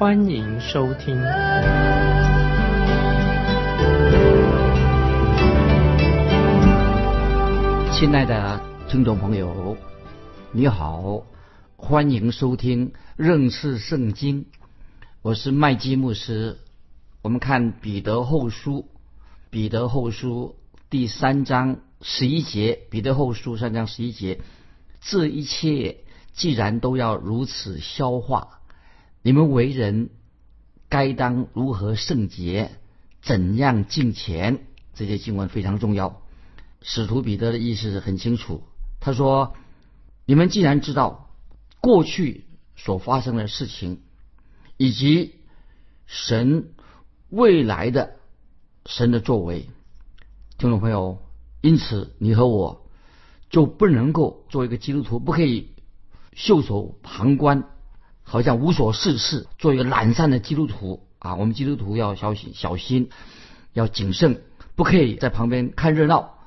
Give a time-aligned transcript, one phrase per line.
[0.00, 1.14] 欢迎收听。
[7.92, 8.58] 亲爱的
[8.88, 9.76] 听众朋友，
[10.52, 11.22] 你好，
[11.76, 14.46] 欢迎收听认识圣经。
[15.20, 16.56] 我是麦基牧师。
[17.20, 18.88] 我们看彼得后书，
[19.50, 20.56] 彼得后书
[20.88, 24.40] 第三章十一节，彼得后书三章十一节，
[25.02, 25.98] 这一切
[26.32, 28.59] 既然都要如此消化，
[29.22, 30.10] 你们为人
[30.88, 32.70] 该当如何圣洁，
[33.22, 34.66] 怎样敬虔？
[34.94, 36.22] 这些经文非常重要。
[36.82, 38.62] 使徒彼得的意思很清楚，
[39.00, 39.54] 他说
[40.24, 41.30] ：“你们既然知道
[41.80, 42.46] 过去
[42.76, 44.00] 所发生的事情，
[44.78, 45.34] 以及
[46.06, 46.72] 神
[47.28, 48.16] 未来的
[48.86, 49.68] 神的作为，
[50.56, 51.18] 听众朋友，
[51.60, 52.88] 因此你和我
[53.50, 55.74] 就不能够做一个基督徒，不可以
[56.34, 57.64] 袖手旁观，
[58.30, 61.34] 好像无所事事，做一个懒散的基督徒啊！
[61.34, 63.10] 我们基督徒要小心、小心，
[63.72, 64.42] 要谨慎，
[64.76, 66.38] 不可以在旁边看热闹。”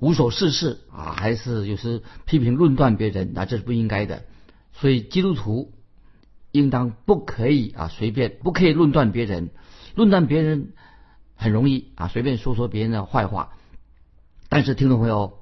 [0.00, 4.24] 无所事事啊，还是有时批评论断别人啊，这是不应该的。
[4.72, 5.72] 所以基督徒
[6.50, 9.50] 应当不可以啊随便，不可以论断别人，
[9.94, 10.72] 论断别人
[11.36, 13.50] 很容易啊，随便说说别人的坏话。
[14.48, 15.38] 但是听众朋友，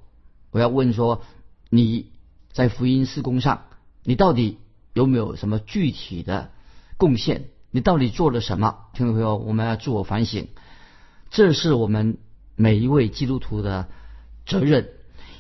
[0.50, 1.22] 我要问说，
[1.70, 2.11] 你
[2.53, 3.62] 在福音施工上，
[4.05, 4.59] 你到底
[4.98, 6.50] 有没有什么具体的
[6.96, 7.50] 贡献？
[7.70, 8.86] 你到底做了什么？
[8.94, 10.48] 听众朋友，我们要自我反省，
[11.31, 12.19] 这是我们
[12.56, 13.88] 每一位基督徒的。
[14.48, 14.88] 责任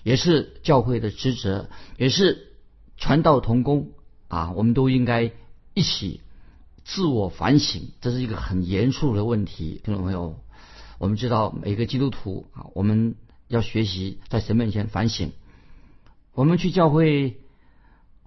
[0.02, 2.52] 也是教会的职责，也是
[2.98, 3.92] 传道同工
[4.28, 5.32] 啊，我们都应该
[5.72, 6.20] 一起
[6.84, 10.38] 自我反省，这是一个很严肃的问题，听众朋友？
[10.98, 13.14] 我们知道每个基督徒啊，我们
[13.46, 15.32] 要学习在神面前反省。
[16.34, 17.40] 我们去教会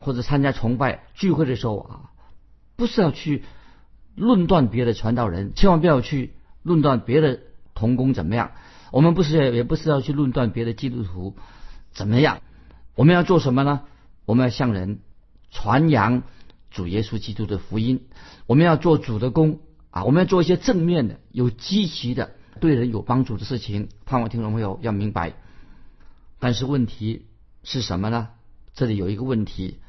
[0.02, 2.12] 或者参加崇拜聚会的时候啊，
[2.76, 3.44] 不是要去
[4.16, 7.40] 论断别的传道人，千万不要去论断别的
[7.74, 8.52] 同工怎么样。
[8.92, 11.38] 我们不是也不是要去论断别的基督徒
[11.94, 12.42] 怎么样，
[12.96, 13.84] 我们要做什么呢？
[14.26, 15.00] 我们要向人
[15.50, 16.24] 传扬
[16.72, 18.08] 主耶稣基督的福音，
[18.48, 19.60] 我们要做主的工
[19.92, 23.90] 啊，我们要做一些正面的、有积极的、对人有帮助的事情。
[24.06, 25.34] 盼望听众朋友要明白。
[26.40, 27.28] 但是问题
[27.64, 28.30] 是什么呢？
[28.74, 29.81] 这里有一个问题，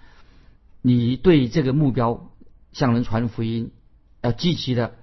[0.82, 2.30] 你对这个目标
[2.72, 3.70] 向人传福音，
[4.20, 4.94] 要积极的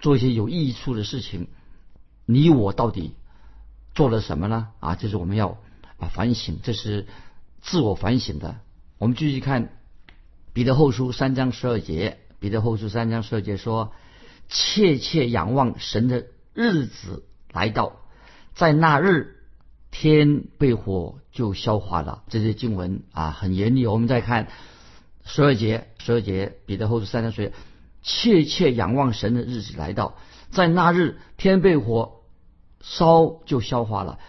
[0.00, 1.48] 做一些有益处的事情，
[2.26, 3.14] 你我到底？
[3.94, 4.68] 做了什么呢？
[4.78, 5.56] 啊，这是我们要
[5.96, 7.06] 啊反省，这是
[7.62, 8.56] 自我反省的。
[8.98, 9.70] 我们继续看
[10.52, 13.92] 彼得后书三章十二节，彼得后书三章十二节说
[14.50, 17.96] ：“切切仰望神的日子来到，
[18.54, 19.36] 在那日
[19.90, 23.86] 天被火就消化了。”这些经文啊很严厉。
[23.86, 24.48] 我们再看
[25.26, 27.50] 十二节，十二节彼得后书三章说
[28.02, 30.16] ：“切切仰望神的日子来到，
[30.50, 32.14] 在那日天被火。”
[32.88, 34.20] 烧就消化了，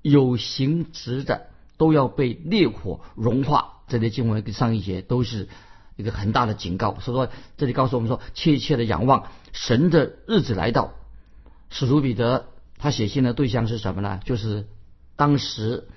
[0.00, 1.48] 有形质的
[1.78, 3.80] 都要被烈火融化。
[3.88, 5.48] 这些经文跟上一节都是
[5.96, 7.00] 一个很大的警告。
[7.00, 10.92] 所以说，这里告诉我们说，切切的仰望神的日子来到。
[11.70, 12.46] 使徒彼得
[12.78, 14.20] 他写信的对象是什么呢？
[14.24, 14.68] 就是
[15.16, 15.88] 当时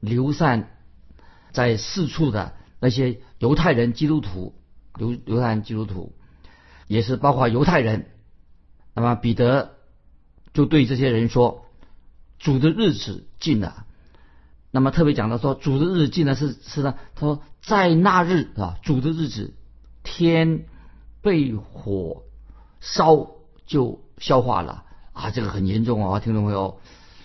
[0.00, 0.70] 流散
[1.52, 4.54] 在四处的那些犹太人基督徒，
[4.96, 6.14] 犹犹太人基督徒，
[6.86, 8.06] 也是包括犹太人。
[8.94, 9.72] 那么彼得。
[10.52, 11.64] 就对这些人说
[12.40, 13.86] ：“主的日子近了。”
[14.72, 19.54] 那么特别讲到说：“主的日子近了是是呢？”他说：“在那日啊，主的日子，
[20.02, 20.64] 天
[21.22, 22.24] 被火
[22.80, 23.28] 烧
[23.64, 24.82] 就消化了
[25.12, 26.80] 啊，这个很严重啊，听众朋友？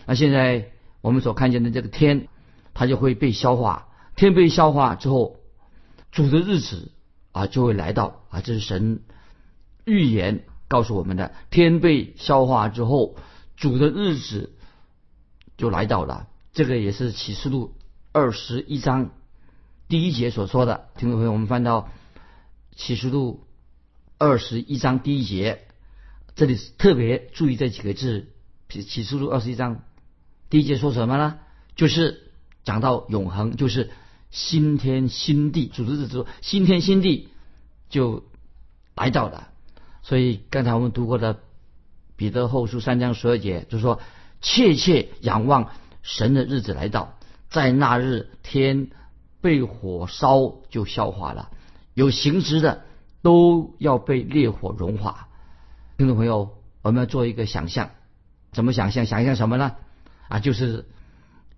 [0.05, 0.67] 那现在
[1.01, 2.27] 我们所看见的这个天，
[2.75, 3.87] 它就会被消化。
[4.15, 5.37] 天被消化之后，
[6.15, 6.91] 主的日子
[7.31, 9.03] 啊就会来到啊，这是神
[9.85, 13.17] 预言。”告诉我们的天被消化之后，
[13.55, 14.55] 主的日子
[15.57, 16.27] 就来到了。
[16.53, 17.75] 这个也是启示录
[18.11, 19.11] 二十一章
[19.87, 20.87] 第一节所说的。
[20.97, 21.91] 听众朋友，我们翻到
[22.75, 23.45] 启示录
[24.17, 25.67] 二十一章第一节，
[26.33, 28.33] 这里特别注意这几个字。
[28.67, 29.83] 启启示录二十一章
[30.49, 31.37] 第一节说什么呢？
[31.75, 32.31] 就是
[32.63, 33.91] 讲到永恒，就是
[34.31, 35.67] 新天新地。
[35.67, 37.29] 主的日子说，新天新地
[37.89, 38.23] 就
[38.95, 39.49] 来到了。
[40.01, 41.39] 所以刚才我们读过的
[42.15, 43.99] 彼得后书三章十二节，就说
[44.41, 45.71] 切切仰望
[46.03, 47.17] 神的日子来到，
[47.49, 48.89] 在那日天
[49.41, 51.49] 被火烧就消化了，
[51.93, 52.83] 有形质的
[53.21, 55.27] 都要被烈火融化。
[55.97, 57.89] 听众朋友，我们要做一个想象，
[58.51, 59.05] 怎么想象？
[59.05, 59.75] 想象什么呢？
[60.27, 60.85] 啊，就是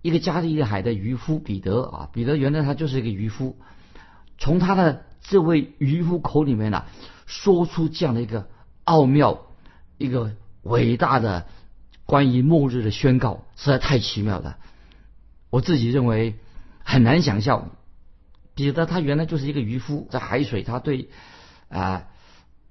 [0.02, 3.58] 一个加利利海的渔夫彼得啊，彼得原来他就是一个渔夫，
[4.38, 6.84] 从他的这位渔夫口里面呢，
[7.26, 8.48] 说出这样的一个
[8.84, 9.46] 奥妙、
[9.96, 11.46] 一个伟大的
[12.06, 14.56] 关于末日的宣告，实在太奇妙了。
[15.50, 16.36] 我自己认为
[16.84, 17.70] 很难想象，
[18.54, 21.08] 彼得他原来就是一个渔夫，在海水，他对
[21.68, 22.04] 啊，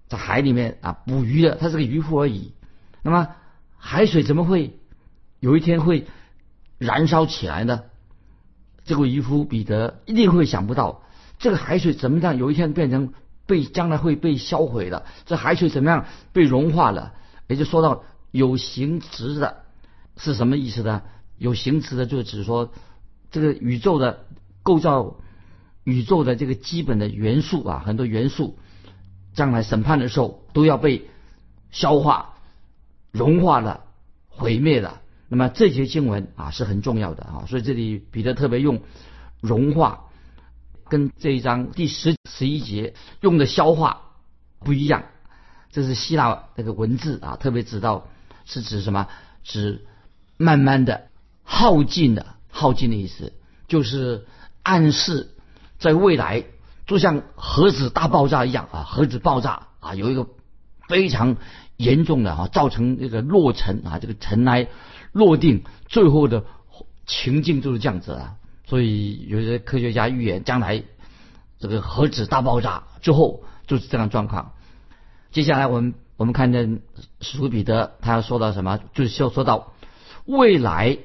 [0.07, 2.53] 在海里面啊捕鱼的，他是个渔夫而已。
[3.01, 3.29] 那么
[3.77, 4.79] 海水怎么会？
[5.39, 6.07] 有一天会
[6.77, 7.83] 燃烧起来呢？
[8.85, 11.01] 这个渔夫彼得一定会想不到，
[11.39, 12.37] 这个海水怎么样？
[12.37, 13.13] 有一天变成
[13.45, 15.05] 被将来会被销毁的。
[15.25, 17.13] 这海水怎么样被融化了？
[17.47, 19.63] 也就说到有形质的，
[20.15, 21.01] 是什么意思呢？
[21.37, 22.71] 有形质的，就指说
[23.29, 24.25] 这个宇宙的
[24.63, 25.17] 构造，
[25.83, 28.57] 宇宙的这个基本的元素啊，很多元素，
[29.33, 31.09] 将来审判的时候都要被
[31.71, 32.35] 消化、
[33.11, 33.83] 融化了、
[34.29, 35.01] 毁灭了。
[35.29, 38.81] 那么这些经文啊是很重要的啊，所以这里彼得特别用
[39.41, 40.05] 融化，
[40.87, 44.01] 跟这一章第十十一节用的消化
[44.59, 45.03] 不一样。
[45.69, 48.07] 这是希腊那个文字啊，特别指到
[48.45, 49.07] 是指什么？
[49.43, 49.85] 指
[50.37, 51.09] 慢慢的
[51.43, 53.33] 耗尽的耗尽的意思，
[53.67, 54.25] 就是
[54.63, 55.35] 暗示
[55.77, 56.45] 在未来
[56.85, 60.27] 就像核子大爆炸一样啊，核子爆炸啊有一个
[60.87, 61.35] 非常
[61.75, 64.67] 严重的啊，造成这个落尘啊，这个尘埃。
[65.17, 66.45] 落定最后的
[67.07, 68.35] 情境就是这样子啊，
[68.65, 70.83] 所以有些科学家预言将来
[71.57, 74.53] 这个核子大爆炸之后就是这样状况。
[75.31, 76.81] 接下来我们我们看见
[77.19, 79.73] 史徒彼得他要说到什么，就是要说到
[80.25, 80.99] 未来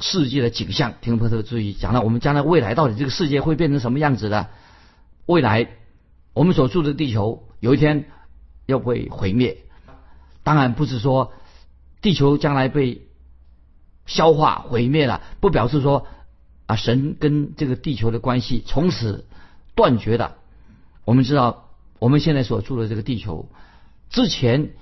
[0.00, 0.94] 世界的景象。
[1.02, 4.48] 听朋友注意，讲到我们将来未来到底这个世界会变成什么样子的？
[5.26, 5.68] 未来
[6.32, 8.06] 我们所住的地球有一天
[8.64, 9.58] 要被毁灭，
[10.44, 11.34] 当然不是说
[12.00, 13.02] 地球将来被。
[14.10, 16.08] 消化毁灭了，不表示说
[16.66, 19.24] 啊神跟这个地球的关系从此
[19.76, 20.36] 断绝了。
[21.04, 21.68] 我们知道
[22.00, 23.48] 我们现在所住的这个地球，
[24.08, 24.72] 之前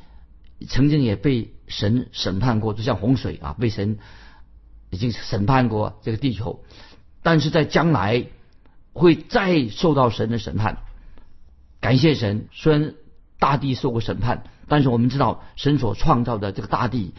[0.67, 3.99] 曾经也被神审判过，就像洪水啊，被神
[4.89, 6.65] 已经审判过这个地球，
[7.23, 8.29] 但是在将来
[8.95, 10.79] 会再受到神的审判。
[11.81, 12.95] 感谢神，虽然
[13.39, 17.13] 大地受过审判，但是我们知道神所创造的这个大地。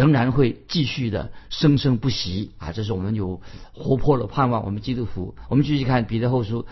[0.00, 2.72] 仍然会继续的生生不息啊！
[2.72, 3.42] 这是我们有
[3.74, 4.64] 活泼的盼望。
[4.64, 6.64] 我们基督徒，我们继续看彼得后书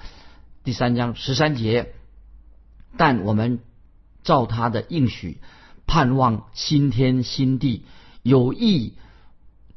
[0.64, 1.92] 第三章十三节。
[2.96, 3.60] 但我们
[4.22, 5.42] 照他的应许，
[5.86, 7.84] 盼望新天新地，
[8.22, 8.94] 有意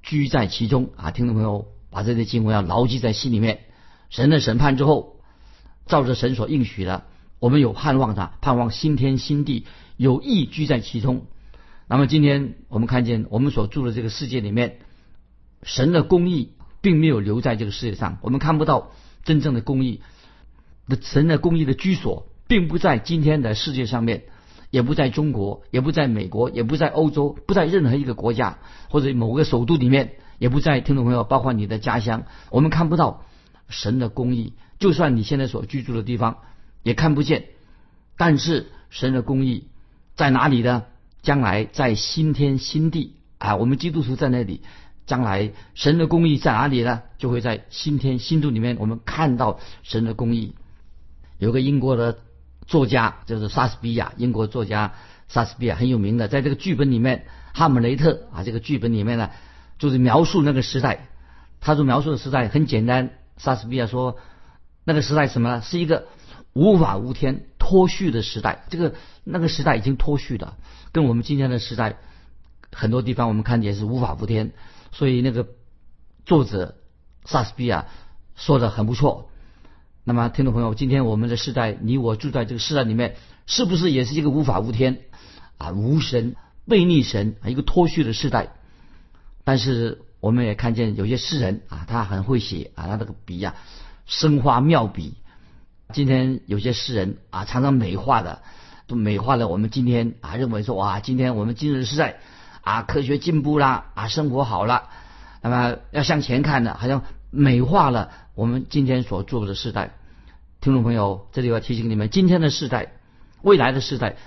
[0.01, 1.11] 居在其中啊！
[1.11, 3.63] 听众朋友，把这些经文要牢记在心里面。
[4.09, 5.17] 神的审判之后，
[5.87, 7.03] 照着神所应许的，
[7.39, 9.65] 我们有盼望的，盼望新天新地，
[9.97, 11.25] 有意居在其中。
[11.91, 14.77] 那么今天我们看见，我们所住的这个世界里面，
[15.61, 18.91] 神的公义并没有留在这个世界上，我们看不到
[19.25, 19.99] 真正的公义
[20.87, 24.23] 的神的公义的居所，并不在今天的世界上面，
[24.69, 33.25] 也不在中国，也不在美国，也不在欧洲，不在任何一个国家或者某个首都里面，也不在听众朋友，包括你的家乡，我们看不到
[33.67, 34.53] 神的公义。
[34.79, 36.37] 就算你现在所居住的地方
[36.83, 37.47] 也看不见，
[38.15, 39.67] 但是神的公义
[40.15, 40.85] 在哪里呢？
[41.21, 44.61] 将来在新天新地啊，我们基督徒在那里，
[45.05, 47.01] 将来神的公义在哪里呢？
[47.17, 50.55] 就会在新天新地里面，我们看到神的公义。
[51.37, 52.19] 有个英国的
[52.65, 54.93] 作家就是莎士比亚，英国作家
[55.27, 57.25] 莎士比亚很有名的，在这个剧本里面，
[57.57, 59.29] 《哈姆雷特》啊，这个剧本里面呢，
[59.79, 61.07] 就是描述那个时代。
[61.59, 64.17] 他所描述的时代很简单，莎士比亚说，
[64.83, 65.61] 那个时代什么呢？
[65.61, 66.07] 是一个
[66.53, 68.65] 无法无天、脱序的时代。
[68.69, 70.57] 这个那个时代已经脱序了。
[70.91, 71.97] 跟我们今天的时代，
[72.71, 74.51] 很多地方我们看见是无法无天，
[74.91, 75.47] 所以那个
[76.25, 76.75] 作者
[77.25, 77.87] 莎士比亚
[78.35, 79.29] 说的很不错。
[80.03, 83.15] 那么，听众朋友，今天我们的时代，你我住在这个时代里面，
[83.45, 85.01] 是不是也是一个无法无天
[85.57, 86.35] 啊、无神、
[86.67, 88.49] 背逆神啊一个脱序的时代？
[89.43, 93.55] 但是我们也看见有些诗人啊，他很会写啊，他这个笔啊，
[94.05, 95.13] 生花妙笔。
[95.91, 98.41] 今天有些诗人啊，常常美化的。
[98.87, 102.19] 都美化了我们今天啊，认为说哇，今天我们今日时代
[102.59, 104.89] 啊，科学进步啦啊，生活好了，
[105.41, 109.95] 那么要向前看的，好像美化了我们今天所做的时代。
[110.59, 112.91] 听众朋友，这里要提醒你们，今天的时代，
[113.41, 114.17] 未来的时代，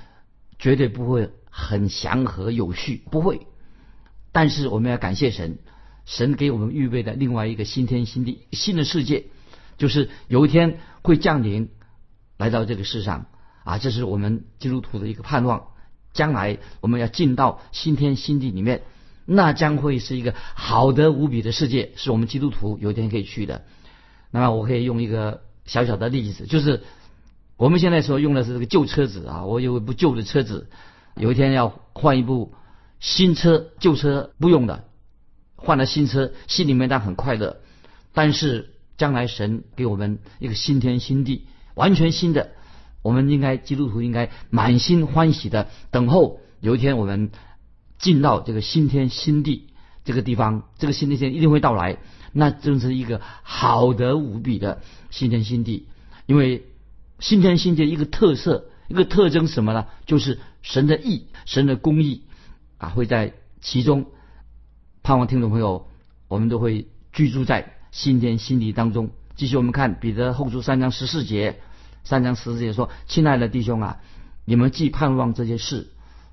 [0.59, 3.47] 绝对不会很祥和有序，不会。
[4.33, 5.59] 但是我们要感谢神，
[6.07, 9.27] 神给我们预备的另外一个新天新地、新的世界，
[9.77, 11.71] 就是有一天会降临
[12.37, 13.27] 来到这个世上
[13.65, 13.79] 啊！
[13.79, 15.69] 这是我们基督徒的一个盼望。
[16.13, 18.83] 将来我们要进到新天新地里面，
[19.27, 23.65] 那将会是一个好的无比的世界，是我们基督徒有一天可以去的。
[24.31, 26.85] 那么我可以用一个小小的例子，就是
[27.57, 30.69] 我们现在所用的是这个旧车子啊，我有一部旧的车子，
[31.17, 32.55] 有一天要换一部
[33.01, 34.85] 新车，旧车不用的，
[35.57, 37.57] 换了新车，心里面当然很快乐。
[38.13, 42.53] 但是将来神给我们一个新天新地，完全新的。
[43.03, 47.31] 我们应该基督徒应该满心欢喜的等候有一天我们
[47.99, 49.69] 进到这个新天新地
[50.05, 51.99] 这个地方，这个新天新地一定会到来，
[52.33, 55.87] 那正是一个好的无比的新天新地。
[56.27, 56.65] 因为
[57.19, 59.87] 新天新地一个特色一个特征什么呢？
[60.07, 62.23] 就是神的义、神的公义
[62.79, 64.07] 啊会在其中。
[65.03, 65.89] 盼望听众朋友，
[66.29, 69.11] 我们都会居住在新天新地当中。
[69.37, 71.61] 继续我们看彼得后书三章十四节。
[72.03, 74.01] 三章十四节说：“亲爱的弟兄啊，
[74.45, 75.87] 你们既盼望这些事，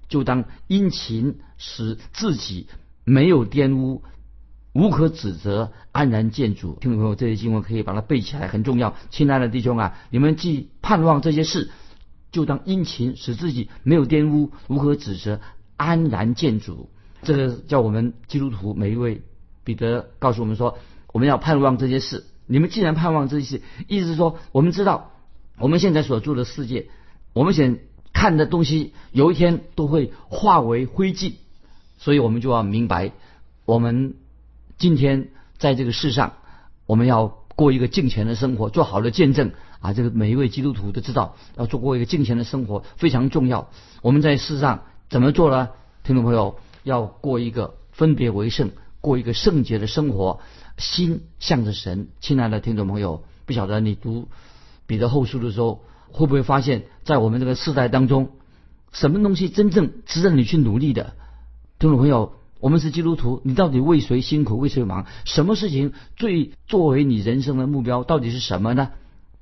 [0.09, 2.67] 就当殷勤，使自己
[3.03, 4.01] 没有玷污，
[4.73, 8.95] 无可指责，安然见主。”听众朋友，这些经文可以把它背起来，很重要。
[9.11, 11.69] 亲爱的弟兄啊，你们既盼望这些事，
[12.31, 15.39] 就当殷勤，使自己没有玷污，无可指责，
[15.77, 16.89] 安然见主。
[17.21, 19.21] 这个叫我们基督徒每一位，
[19.63, 20.79] 彼得告诉我们说，
[21.11, 22.25] 我们要盼望这些事。
[22.47, 25.11] 你们既然盼望这些，意思是说，我们知道。
[25.57, 26.87] 我们现在所住的世界，
[27.33, 27.77] 我们想
[28.13, 31.33] 看的东西，有一天都会化为灰烬，
[31.99, 33.11] 所以我们就要明白，
[33.65, 34.15] 我们
[34.79, 36.33] 今天在这个世上，
[36.87, 39.51] 我们要过一个敬虔的生活，做好的见证
[39.81, 39.93] 啊！
[39.93, 43.69] 这个每一位基督徒都知道，要做过一个敬虔的生活非常重要。
[44.01, 45.69] 我们在世上怎么做呢？
[46.03, 50.39] 听众朋友，要过一个分别为圣，过一个圣洁的生活，
[50.81, 52.09] 心向着神。
[52.19, 54.27] 亲爱的听众朋友，不晓得你读。
[54.87, 58.31] 彼得后书的时候，会不会发现，在我们这个世代当中，
[58.91, 61.13] 什么东西真正值得你去努力的？
[61.79, 65.05] 听众朋友，我们是基督徒，你到底为谁辛苦，为谁忙？
[65.23, 68.89] 什么事情最作为你人生的目标，到底是什么呢？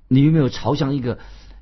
[0.07, 1.19] 你有没有朝向一个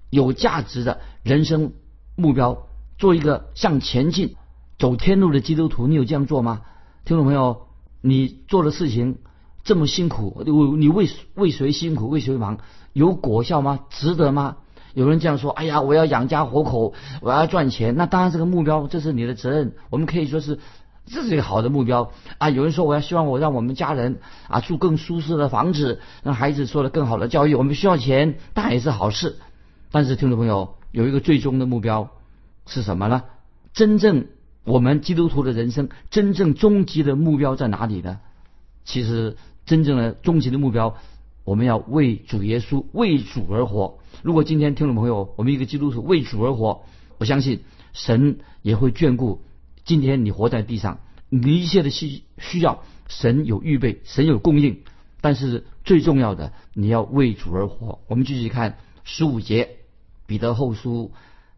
[0.09, 1.71] 有价值的人生
[2.15, 2.67] 目标，
[2.97, 4.35] 做一个向前进、
[4.79, 5.87] 走天路的基督徒？
[5.87, 6.63] 你有这样做吗？
[7.05, 7.67] 听众朋友，
[8.01, 9.19] 你做的事情
[9.67, 12.59] 这么辛苦，你你为为谁辛苦，为谁忙？
[12.93, 13.81] 有果效吗？
[13.89, 14.55] 值得吗？
[14.93, 19.73] 有人这样说：“哎呀，我要养家活口，我要赚钱。”那当然，这个目标这是你的责任。
[19.89, 20.59] 我们可以说是
[21.05, 22.49] 这是一个好的目标啊。
[22.49, 29.35] 有人说：“我要希望我让我们家人啊住更舒适的房子，让孩子受了更好的教育。”我们需要钱，当然也是好事。
[29.91, 32.09] 但是，听众朋友，有一个最终的目标
[32.65, 33.23] 是什么呢？
[33.73, 34.27] 真正
[34.63, 38.19] 我们基督徒的人生，真正终极的目标在哪里呢？
[38.83, 39.35] 其实，
[39.67, 40.97] 真正的终极的目标。
[41.43, 43.99] 我们要为主耶稣为主而活。
[44.23, 46.83] 如果今天听众朋友，我们一个基督徒为主而活，
[47.19, 47.61] 我相信
[47.93, 49.41] 神也会眷顾。
[49.85, 54.81] 今天你活在地上，你一切的需需要，神有预备，神有供应。
[55.21, 57.99] 但是最重要的，你要为主而活。
[58.07, 59.77] 我们继续看十五节，
[60.25, 61.13] 彼得后书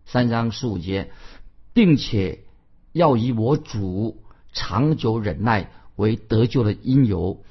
[0.06, 1.10] 三章十五节，
[1.74, 2.42] 并且
[2.92, 4.22] 要以我主
[4.54, 7.44] 长久忍耐为得救的因由，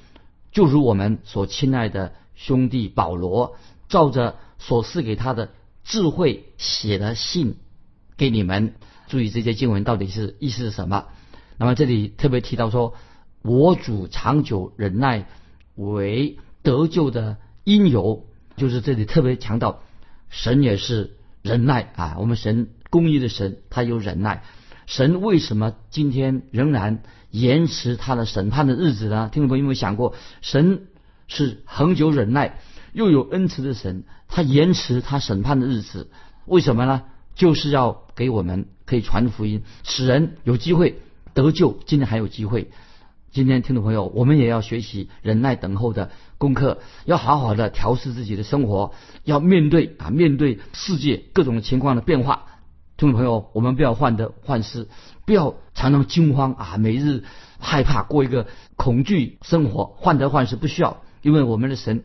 [0.51, 2.13] 就如我们所亲爱的。
[2.39, 3.57] 兄弟保罗
[3.89, 5.49] 照着所赐给他的
[5.83, 7.57] 智慧写的信
[8.15, 8.75] 给你们，
[9.09, 11.07] 注意这些经文到底是意思是什么？
[11.57, 12.95] 那么这里特别提到说，
[13.41, 15.27] 我主长久忍耐
[15.75, 18.25] 为得救的因由，
[18.55, 19.81] 就是这里特别强调，
[20.29, 22.15] 神也是忍耐啊。
[22.19, 24.45] 我们神公义的神，他有忍耐。
[24.85, 29.29] 神为什么今天仍然延迟他的审判的日子呢？
[29.31, 30.87] 听众朋友有没有想过，神？
[31.31, 32.57] 是恒久忍耐
[32.91, 36.09] 又有恩慈的神，他延迟他审判的日子，
[36.47, 37.03] 为什么呢？
[37.35, 40.97] 就是要给我们可以传福音，使人有机会
[41.35, 41.77] 得救。
[41.85, 42.71] 今天还有机会，
[43.31, 46.09] 今天听众朋友，我们也要学习忍耐等候的
[46.39, 52.47] 功课，要好好的调试自己的生活，要面对啊，面对世界各种情况的变化。
[52.99, 54.89] 听众朋友，我们不要患得患失，
[55.25, 57.23] 不要常常惊慌啊，每日
[57.57, 60.97] 害怕过一个恐惧生活，患得患失不需要。
[61.21, 62.03] 因为我们的神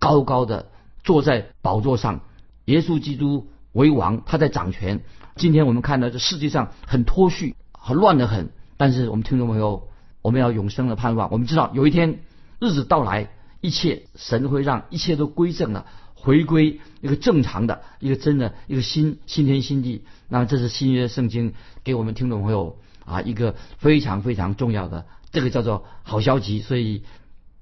[0.00, 0.66] 高高的
[1.04, 2.22] 坐在宝座上，
[2.64, 5.04] 耶稣基督为王，他在掌权。
[5.36, 8.50] 今天我们看到这世界上很脱序，很乱得很。
[8.76, 9.86] 但是我们听众朋友，
[10.22, 11.28] 我们要永生的盼望。
[11.30, 12.18] 我们知道有一天
[12.58, 13.30] 日子到来，
[13.60, 15.86] 一切神会让一切都归正了，
[16.22, 20.04] 回归一个正常的一个真的一个新新天新地。
[20.28, 21.52] 那这是新约圣经
[21.82, 26.60] 给我们听众朋友啊一个非常非常重要的，这个叫做好消息。
[26.60, 27.02] 所以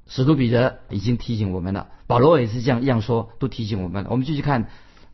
[0.07, 4.05] 使徒彼得已经提醒我们了，保罗也是这样一样说，都提醒我们。
[4.11, 4.69] 我们继续看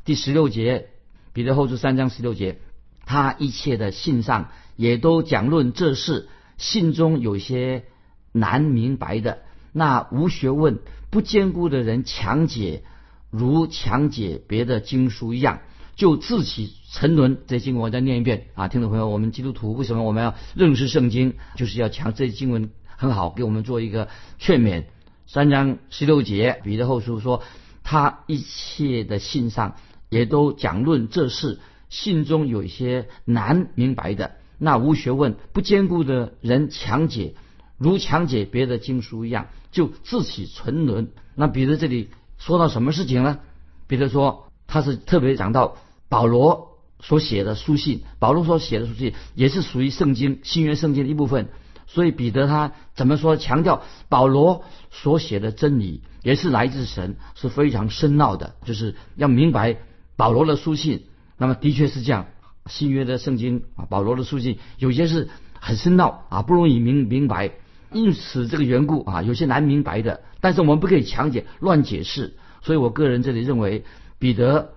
[0.04, 0.88] 第十六节，
[1.32, 2.58] 彼得后书三章十六节，
[3.04, 7.84] 他一切的信上也都讲论这事，信中有些
[8.32, 9.38] 难明白的，
[9.72, 12.82] 那无学问、不坚固的人强解。
[13.30, 15.60] 如强解别的经书一样，
[15.94, 17.38] 就自起沉沦。
[17.46, 21.34] 这经文我再念一遍啊，听众朋友，我们基督徒为什么我们要认识圣经？
[21.56, 24.84] 就是要强这经文很好，给我们做一个劝勉。
[25.26, 27.42] 三章十六节，彼得后书说，
[27.82, 29.74] 他一切的信上
[30.08, 37.34] 也都讲论这事，信中有一些难明白的，那无学问、不坚固的人强解，
[37.76, 41.10] 如强解别的经书一样，就自起沉沦。
[41.34, 42.08] 那彼得这里。
[42.38, 43.38] 说到什么事情呢？
[43.86, 45.76] 比如说，他是特别讲到
[46.08, 51.48] 保罗所写的书信，保罗所写的书信也是属于圣经新约圣经的一部分。
[51.88, 53.36] 所以彼得他怎么说？
[53.36, 59.76] 强调保罗所写的真理也是来自神，是非常深奥的，就是要明白
[60.16, 61.06] 保罗的书信。
[61.38, 62.26] 那么的确是这样，
[62.66, 65.28] 新约的圣经啊，保罗的书信有些是
[65.60, 67.52] 很深奥啊，不容易明明白。
[67.96, 72.36] 因此这个缘故啊，有些难明白的，但是我们不可以强解、乱解释。
[72.62, 73.84] 所以我个人这里认为，
[74.18, 74.72] 彼得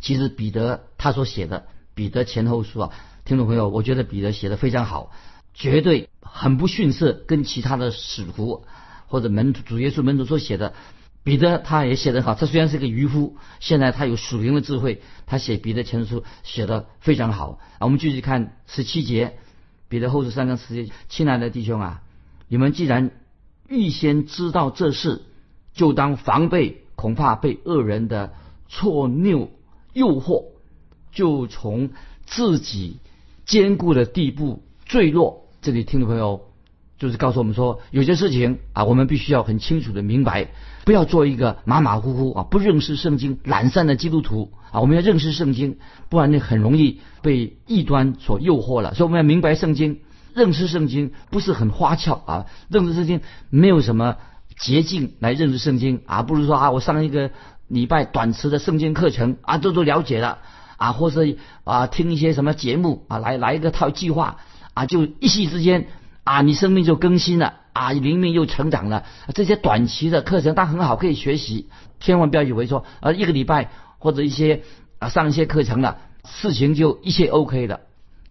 [0.00, 1.60] 其实彼得他所写的
[1.94, 2.92] 《彼得前后书》啊，
[3.24, 5.12] 听众朋友，我觉得彼得写的非常好，
[5.52, 8.64] 绝对很不逊色，跟其他的使徒
[9.06, 10.72] 或者门、主耶稣门徒所写的，
[11.24, 12.34] 彼得他也写得好。
[12.34, 17.58] 他虽然是个渔夫，现在他有属灵的智慧，他写《彼得前书》写的非常好。
[17.78, 19.26] 啊，我们继续看十七节，
[19.88, 22.02] 《彼得后书》三章十节，亲爱的弟兄啊。
[22.52, 23.12] 你们既然
[23.66, 25.22] 预先知道这事，
[25.72, 28.34] 就当防备，恐怕被恶人的
[28.68, 29.48] 错谬
[29.94, 30.44] 诱惑，
[31.12, 31.88] 就从
[32.26, 32.98] 自己
[33.46, 35.46] 坚固的地步坠落。
[35.62, 36.42] 这里听众朋友
[36.98, 40.50] 就是告诉我们说，有些事情啊，我们必须要很清楚的明白，
[40.84, 44.82] 不要做一个马马虎虎啊，不认识圣经、懒散的基督徒啊。
[44.82, 45.78] 我们要认识圣经，
[46.10, 48.92] 不然你很容易被异端所诱惑了。
[48.92, 50.00] 所以我们要明白圣经。
[50.34, 54.16] 认识圣经不是很花俏啊，认识圣经没有什么
[54.58, 57.30] 捷径来认识圣经啊，不如说啊，我上一个
[57.68, 60.38] 礼拜短时的圣经课程啊，都都了解了
[60.76, 64.38] 啊，或是啊听一些什么节目啊，来来一个套计划
[64.74, 65.86] 啊，就一夕之间
[66.24, 69.04] 啊，你生命就更新了啊，灵命又成长了。
[69.34, 71.68] 这些短期的课程，它很好，可以学习，
[72.00, 74.62] 千万不要以为说啊一个礼拜或者一些
[74.98, 77.80] 啊上一些课程了，事情就一切 OK 的。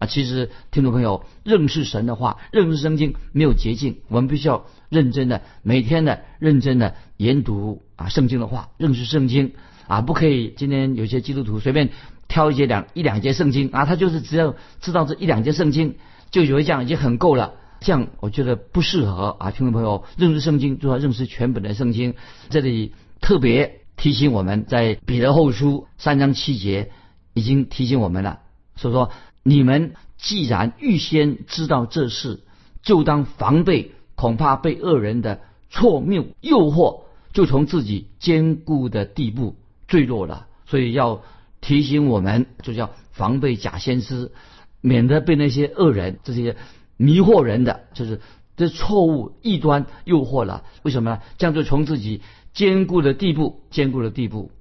[0.02, 9.54] 啊，其实听众朋友认识神的话，认识圣经没有捷径，我们必须要认真的、每天的认真的研读啊圣经的话，认识圣经
[9.88, 11.92] 啊，不可以今天有些基督徒随便
[12.28, 15.98] 挑一节两一两节圣经啊，他就是只要知道这一两节圣经，
[16.32, 22.16] 就以为这样已经很够了，这样我觉得不适合啊，听众朋友认识圣经就要认识全本的圣经，
[22.50, 26.90] 这里特别提醒我们在彼得后书三章七节
[27.36, 28.40] 已经提醒我们了，
[28.76, 29.12] 所以说。
[29.44, 32.42] 你们既然预先知道这事，
[32.84, 37.02] 就当防备，恐怕被恶人的错谬诱惑，
[37.34, 39.56] 就从自己坚固的地步
[39.88, 40.48] 坠落了。
[40.66, 41.24] 所以要
[41.60, 44.32] 提醒我们，就叫防备假先知，
[44.80, 46.56] 免得被那些恶人、这些
[46.98, 48.22] 迷惑人的，就是
[48.56, 50.64] 这错误异端诱惑了。
[50.84, 51.20] 为什么呢？
[51.38, 52.22] 这样就从自己
[52.54, 54.52] 坚固的地步、坚固的地步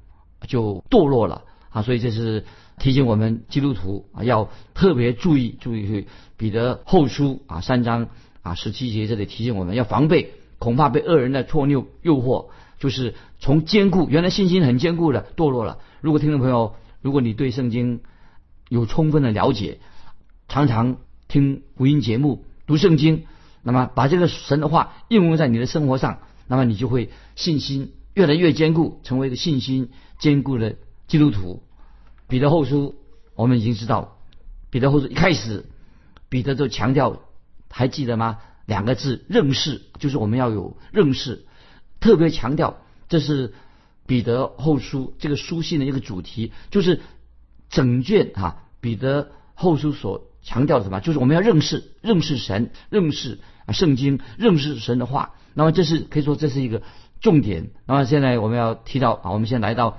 [0.46, 1.82] 就堕落了啊！
[1.82, 2.44] 所以这是。
[2.80, 6.06] 提醒我们基督徒啊，要特别注意注意去
[6.38, 8.08] 彼得后书啊三章
[8.40, 12.46] 啊十七节这里提醒我们要防备，恐怕被恶人的错谬诱惑，
[12.78, 15.76] 就是从坚固原来信心很坚固的堕落了。
[16.00, 18.00] 如果听众朋友，如果你对圣经
[18.70, 19.78] 有充分的了解，
[20.48, 20.96] 常常
[21.28, 23.26] 听福音节目读圣经，
[23.62, 30.76] 那么把这个神的话应用在你的生活上，那么你就会信心越来越坚固，成为一个信心坚固的
[31.10, 31.62] 基督徒。
[32.28, 32.94] 彼得后书，
[33.34, 34.16] 我们已经知道，
[34.70, 35.66] 彼得后书一开始，
[36.28, 37.20] 彼得就强调，
[37.68, 38.38] 还记得吗？
[38.64, 41.44] 两个字认识，就是我们要有认识，
[41.98, 42.76] 特别强调，
[43.08, 43.52] 这是
[44.06, 47.00] 彼得后书这个书信的一个主题，就是
[47.68, 51.00] 整卷啊，彼得后书所强调的什么？
[51.00, 55.34] 就是我们要认识，认识神，认识啊圣经，认识神的话。
[55.54, 56.82] 那么这是可以说这是一个
[57.20, 57.70] 重点。
[57.86, 59.98] 那么现在我们要提到啊，我们先来到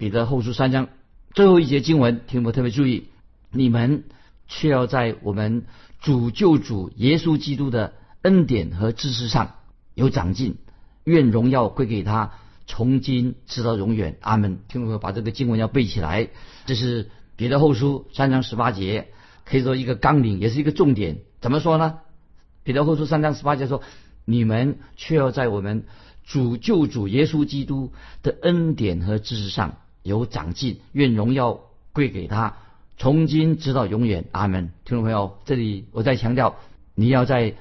[0.00, 0.88] 彼得后书三章。
[1.34, 3.08] 最后一节经文，听我特别注意，
[3.50, 4.04] 你们
[4.48, 5.66] 却要在我们
[6.00, 9.56] 主救主耶稣基督的恩典和知识上
[9.92, 10.56] 有长进。
[11.04, 12.32] 愿荣耀归给他，
[12.66, 14.16] 从今直到永远。
[14.22, 14.60] 阿门。
[14.68, 16.30] 听众朋友，把这个经文要背起来。
[16.64, 19.08] 这是彼得后书三章十八节，
[19.44, 21.18] 可以说一个纲领，也是一个重点。
[21.42, 21.98] 怎么说呢？
[22.64, 23.82] 彼得后书三章十八节说
[24.24, 25.84] ：“你们却要在我们
[26.24, 31.60] 主救主耶稣基督的恩典和知识上有长进，愿荣耀
[31.92, 32.56] 归给他，
[32.96, 34.70] 从今直到永远。”阿门。
[34.84, 36.56] 听众朋友，这里我再强调，
[36.94, 37.54] 你要在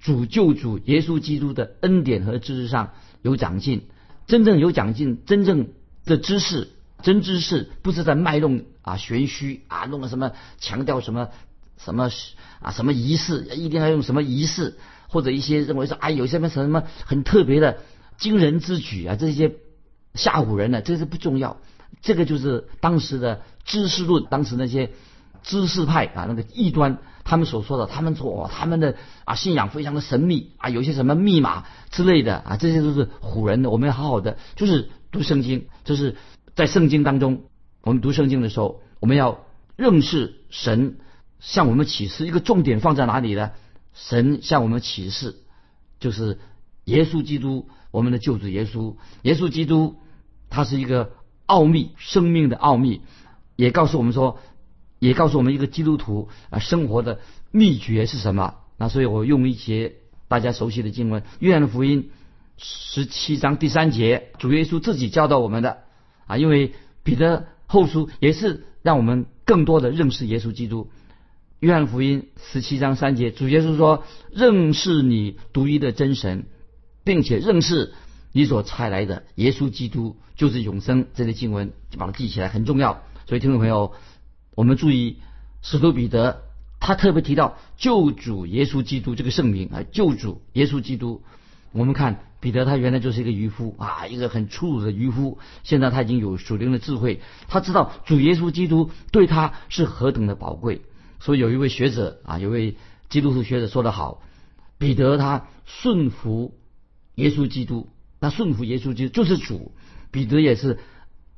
[0.00, 3.86] 主救主耶稣基督的恩典和知识上有长进。
[4.26, 5.68] 真正有长进，真正
[6.06, 6.68] 的知识，
[7.02, 11.28] 真知识，不是在卖弄啊玄虚啊，弄个什么强调什么
[11.76, 12.10] 什么
[12.60, 14.78] 啊什么仪式，一定要用什么仪式，
[15.08, 17.78] 或者一些认为说啊有些什么什么很特别的
[18.16, 19.56] 惊人之举啊，这些
[20.14, 21.58] 吓唬人的，这是不重要。
[22.02, 24.92] 这个就是当时的知识论，当时那些
[25.42, 26.98] 知识派啊，那个异端。
[27.26, 33.70] 他们所说的，他们说他们的啊信仰非常的神秘啊，有些什么密码之类的啊，这些都是唬人的。
[33.70, 36.16] 我们要好好的，就是读圣经，就是
[36.54, 37.44] 在圣经当中，
[37.80, 40.98] 我们读圣经的时候，我们要认识神
[41.40, 42.26] 向我们启示。
[42.26, 43.52] 一个重点放在哪里呢？
[43.94, 45.36] 神向我们启示，
[46.00, 46.38] 就是
[46.84, 48.96] 耶稣基督，我们的救主耶稣。
[49.22, 49.96] 耶稣基督
[50.50, 51.12] 他是一个
[51.46, 53.00] 奥秘，生命的奥秘，
[53.56, 54.38] 也告诉我们说。
[55.00, 58.54] 也告诉我们一个基督徒啊生活的秘诀是什么？
[58.78, 59.96] 那所以我用一节
[60.28, 62.04] 大家熟悉的经文《约翰福音》
[62.56, 65.80] 十七章第三节，主耶稣自己教导我们的
[66.26, 70.84] 啊，因为彼得后书也是让我们更多的认识耶稣基督。
[71.58, 76.46] 《约翰福音》十七章三节，主耶稣说：“认识你独一的真神，
[77.04, 77.92] 并且认识
[78.34, 83.02] 你所差来的耶稣基督，就是永生。”这些经文就把它记起来，很重要。
[83.26, 83.94] 所以听众朋友。
[84.56, 85.16] 我们注意，
[85.62, 86.44] 使徒彼得
[86.78, 91.24] 他特别提到救主耶稣基督这个圣名啊，救主耶稣基督。
[91.72, 95.38] 我们看彼得他原来就是一个渔夫啊，一个很粗鲁的渔夫。
[95.64, 100.82] 现在他已经有属灵的智慧，他知道主耶稣基督对他是何等的宝贵。
[101.18, 102.76] 所以有一位学者啊，有位
[103.08, 104.22] 基督徒学者说得好，
[104.78, 106.54] 彼得他顺服
[107.16, 107.88] 耶稣基督，
[108.24, 109.72] 那顺服耶稣基督就是主。
[110.10, 110.78] 彼得也是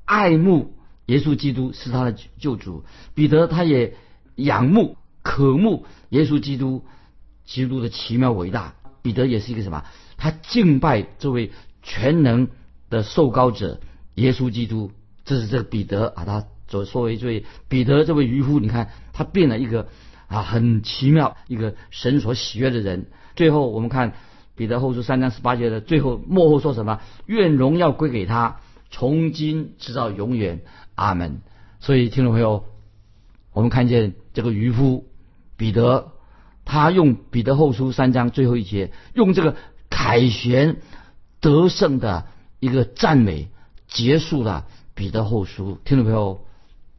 [0.04, 0.76] 爱慕。
[1.06, 3.96] 耶稣基督是他的救主，彼得他也
[4.36, 6.84] 仰慕、渴慕耶稣基督，
[7.44, 8.74] 基督的奇妙伟大。
[9.02, 9.84] 彼得也是一个什么？
[10.16, 11.50] 他敬拜这位
[11.82, 12.48] 全能
[12.88, 13.80] 的受膏者
[14.14, 14.92] 耶稣基督。
[15.24, 19.88] 这是这个彼得啊，他所作为这位彼得这位渔夫，你看他变了一个
[20.28, 23.06] 啊很奇妙一个神所喜悦的人。
[23.34, 24.14] 最后我们看
[24.56, 27.00] 彼得后书三章十八节的最后幕后说什么？
[27.26, 30.62] 愿荣耀归给他，从今直到永远。
[30.94, 31.42] 阿门。
[31.78, 32.64] 所以，听众朋友，
[33.52, 35.06] 我们看见这个渔夫
[35.58, 36.12] 彼得，
[36.64, 39.56] 他用彼得后书三章最后一节，用这个
[39.90, 40.78] 凯旋
[41.40, 42.26] 得胜的
[42.58, 43.48] 一个赞美，
[43.86, 45.78] 结束了彼得后书。
[45.84, 46.40] 听众朋友，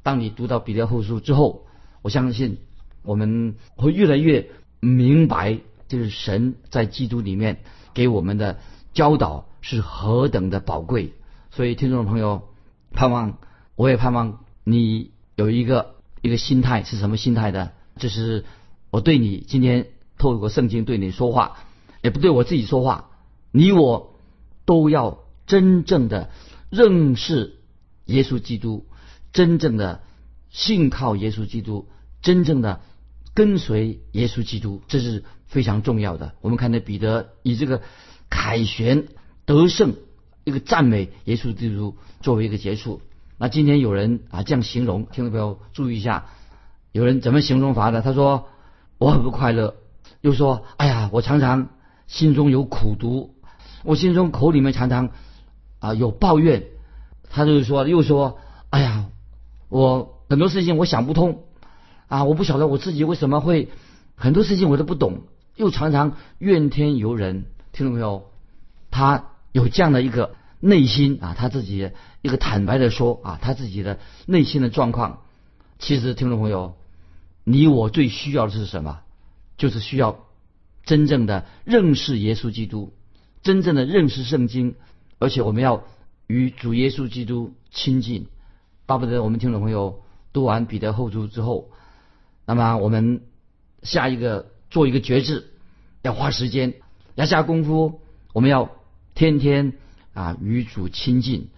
[0.04, 1.65] 当你读到彼得后书之后，
[2.04, 2.60] 我相信
[3.02, 7.60] 我们会越来越明白，就是神在基督里面
[7.93, 8.60] 给我们的
[8.93, 11.13] 教导是何等的宝贵。
[11.52, 12.50] 所以，听众朋友，
[12.93, 13.38] 盼望。
[13.76, 17.73] 我也盼望你有一个一个心态是什么心态的？
[17.97, 18.43] 就是
[18.89, 21.58] 我对你今天透过圣经对你说话，
[22.02, 23.12] 也不对我自己说话。
[23.52, 24.15] 你我
[24.65, 26.32] 都要真正的
[26.71, 27.60] 认识
[28.06, 28.88] 耶稣基督，
[29.32, 30.02] 真正的
[30.50, 31.88] 信靠耶稣基督，
[32.23, 32.82] 真正的
[33.38, 36.34] 跟随耶稣基督，这是非常重要的。
[36.41, 37.84] 我们看到彼得以这个
[38.32, 39.10] 凯旋
[39.45, 39.93] 得胜
[40.43, 43.00] 一个赞美耶稣基督作为一个结束。
[43.38, 46.26] 那今天有人啊这样形容，听众朋友注意一下，
[46.91, 48.02] 有人怎么形容法的？
[48.02, 48.47] 他说
[48.97, 49.76] 我很不快乐，
[50.21, 51.69] 又说哎呀，我常常
[52.08, 53.36] 心中有苦毒，
[53.84, 55.12] 我心中口里面常常
[55.78, 56.63] 啊有抱怨。
[57.30, 58.39] 他就是说，又说
[58.71, 59.12] 哎呀，
[59.69, 61.43] 我很多事情我想不通
[62.08, 63.70] 啊，我不晓得我自己为什么会
[64.15, 65.22] 很多事情我都不懂，
[65.56, 67.46] 又常常怨天尤人。
[67.72, 68.32] 听众朋友，
[68.91, 70.36] 他有这样的一个。
[70.60, 71.91] 内心啊，他自己
[72.24, 75.22] 一个坦白的说啊，他自己的内心的状况，
[75.78, 76.76] 其实听众朋友，
[77.43, 79.02] 你我最需要的是什么？
[79.56, 80.17] 就是需要
[80.84, 82.91] 真正的认识耶稣基督，
[83.43, 84.74] 真正的认识圣经，
[85.20, 85.84] 而且我们要
[86.26, 88.26] 与主耶稣基督亲近。
[88.88, 90.02] 巴不得我们听众朋友
[90.34, 91.70] 读完彼得后书之后，
[92.47, 93.21] 那么我们
[93.83, 95.51] 下一个做一个决志，
[96.01, 96.73] 要花时间，
[97.13, 98.01] 要下功夫，
[98.33, 98.71] 我们要
[99.13, 99.73] 天天。
[100.13, 101.49] 啊，与主亲近。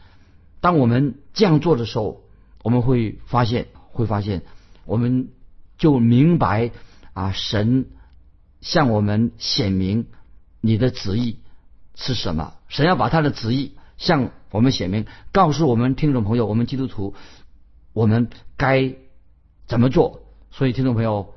[0.59, 2.21] 当我们这样做的时候，
[2.61, 4.41] 我们会发现，会发现，
[4.83, 5.29] 我们
[5.77, 6.71] 就明白
[7.13, 7.85] 啊，神
[8.59, 10.07] 向我们显明
[10.59, 11.39] 你的旨意
[11.95, 12.55] 是什么。
[12.67, 17.15] 神要把他的旨意向我们显明，告诉我们听众朋友，我们基督徒，
[17.93, 18.93] 我们该
[19.67, 20.19] 怎么做。
[20.51, 21.33] 所以，听众朋友，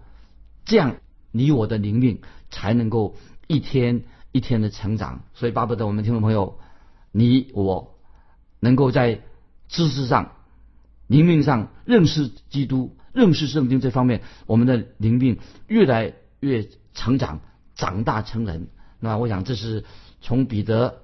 [0.64, 0.96] 这样
[1.30, 2.20] 你我的灵命
[2.50, 3.14] 才能够
[3.46, 5.22] 一天一天的成长。
[5.34, 6.58] 所以，巴不得我们听众朋友，
[7.12, 7.94] 你我
[8.58, 9.20] 能够在
[9.68, 10.32] 知识上、
[11.06, 17.40] 灵命上认识基督、认识圣经这方面，我们的灵命越来越成长、
[17.74, 18.68] 长大成人。
[18.98, 19.84] 那我想，这是
[20.20, 21.02] 从彼得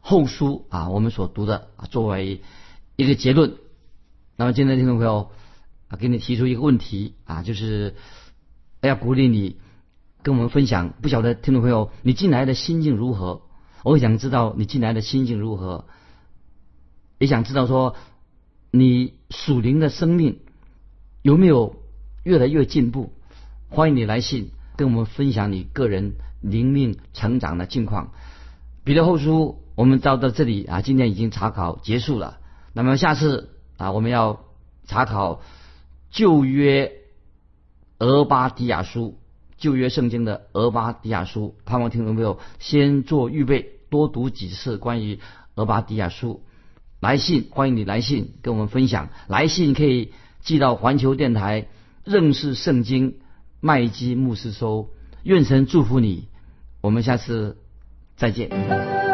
[0.00, 2.42] 后书啊，我们所读的啊，作为
[2.96, 3.56] 一个结论。
[4.36, 5.30] 那么，今天听众朋友。
[5.96, 7.94] 给你提出一个问题啊，就是
[8.80, 9.56] 要鼓励你
[10.22, 10.94] 跟我们分享。
[11.02, 13.42] 不晓得听众朋友，你进来的心境如何？
[13.82, 15.86] 我想知道你进来的心境如何，
[17.18, 17.96] 也想知道说
[18.70, 20.40] 你属灵的生命
[21.22, 21.76] 有没有
[22.22, 23.12] 越来越进步。
[23.68, 28.12] 欢迎你来信跟我们分享你个人灵命成长的近况。
[28.84, 32.38] 彼得后书我们到到这里啊，今天已经查考结束了。
[32.72, 34.44] 那么下次啊，我们要
[34.86, 35.42] 查考。
[36.14, 36.92] 旧约
[37.98, 39.18] 俄巴底亚书，
[39.58, 45.18] 旧约圣经的俄巴底亚书，盼望听众朋友先做预备，多读几次关于
[45.56, 46.44] 俄巴底亚书。
[47.00, 49.08] 来信，欢迎你来信跟我们分享。
[49.26, 51.66] 来信可以寄到环球电台
[52.04, 53.16] 认识圣经
[53.58, 54.90] 麦基牧师收。
[55.24, 56.28] 愿神祝福你，
[56.80, 57.58] 我们下次
[58.16, 59.13] 再见。